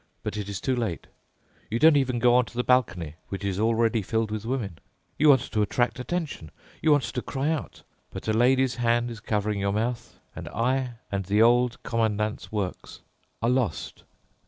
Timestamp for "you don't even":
1.69-2.17